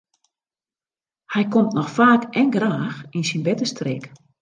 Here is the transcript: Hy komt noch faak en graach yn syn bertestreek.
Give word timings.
Hy 1.33 1.43
komt 1.53 1.73
noch 1.75 1.91
faak 1.99 2.23
en 2.39 2.47
graach 2.55 2.99
yn 3.17 3.25
syn 3.29 3.45
bertestreek. 3.45 4.03